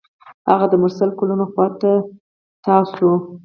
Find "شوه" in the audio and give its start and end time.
2.95-3.15